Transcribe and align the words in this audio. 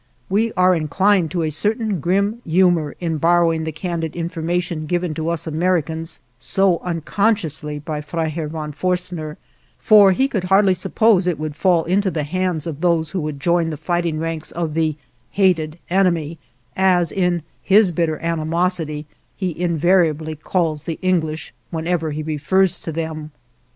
We 0.29 0.51
are 0.53 0.73
inclined 0.73 1.29
to 1.29 1.43
a 1.43 1.51
certain 1.51 1.99
grim 1.99 2.41
humor 2.43 2.95
in 2.99 3.19
borrowing 3.19 3.65
the 3.65 3.71
candid 3.71 4.15
information 4.15 4.87
given 4.87 5.13
to 5.13 5.29
us 5.29 5.45
Americans 5.45 6.21
so 6.39 6.79
unconsciously 6.79 7.77
by 7.77 8.01
Freiherrn 8.01 8.49
von 8.49 8.71
Forstner, 8.71 9.37
for 9.77 10.11
he 10.11 10.27
could 10.27 10.45
hardly 10.45 10.73
suppose 10.73 11.27
it 11.27 11.37
would 11.37 11.55
fall 11.55 11.83
into 11.83 12.09
the 12.09 12.23
hands 12.23 12.65
of 12.65 12.81
those 12.81 13.11
who 13.11 13.19
would 13.21 13.39
join 13.39 13.69
the 13.69 13.77
fighting 13.77 14.17
ranks 14.17 14.49
of 14.49 14.73
the 14.73 14.95
hated 15.29 15.77
enemy, 15.87 16.39
as, 16.75 17.11
in 17.11 17.43
his 17.61 17.91
bitter 17.91 18.17
animosity, 18.23 19.05
he 19.37 19.55
invariably 19.55 20.35
calls 20.35 20.81
the 20.85 20.97
English 21.03 21.53
whenever 21.69 22.09
he 22.09 22.23
refers 22.23 22.79
to 22.79 22.91
them. 22.91 23.29